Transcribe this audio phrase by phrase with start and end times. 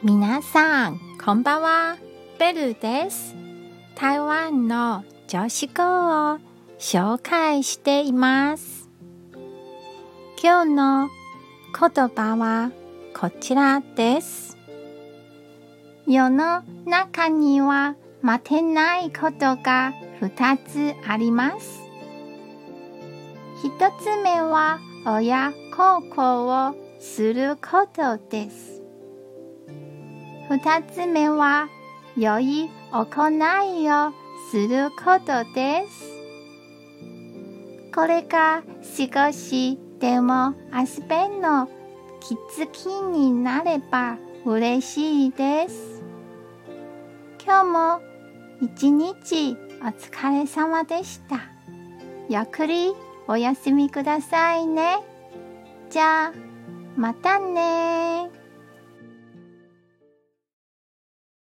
[0.00, 1.96] 皆さん、こんばんは。
[2.38, 3.34] ベルです。
[3.96, 6.38] 台湾の女子語を
[6.78, 8.88] 紹介しています。
[10.40, 11.08] 今日の
[11.72, 12.70] 言葉は
[13.12, 14.56] こちらです。
[16.06, 21.82] 世の中には待てないことが二つあります。
[23.64, 28.77] 一つ目は親孝行をすることです。
[30.48, 31.68] 二つ目は
[32.16, 33.28] 良い行
[33.80, 34.12] いを
[34.50, 36.18] することです。
[37.94, 41.68] これが少しでも遊べの
[42.20, 44.16] 気づきになれば
[44.46, 46.02] 嬉しいです。
[47.44, 48.00] 今日も
[48.62, 51.40] 一日お疲れ様でした。
[52.30, 52.94] ゆっくり
[53.26, 54.96] お休みくださいね。
[55.90, 56.32] じゃあ、
[56.96, 58.37] またね